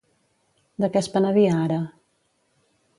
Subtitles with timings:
[0.85, 1.81] De què es penedia ara?